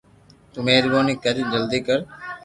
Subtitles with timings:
[0.51, 1.99] تو مھربوني ڪرين جلدي ڪر